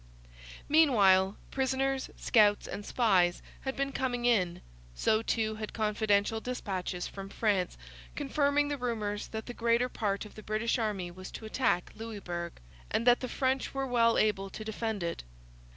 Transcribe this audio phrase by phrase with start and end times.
[0.67, 4.61] Meanwhile, prisoners, scouts, and spies had been coming in;
[4.95, 7.77] so too had confidential dispatches from France
[8.15, 12.53] confirming the rumours that the greater part of the British army was to attack Louisbourg,
[12.89, 15.23] and that the French were well able to defend it.